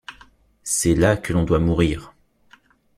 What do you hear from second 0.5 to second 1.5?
C’est là que l’on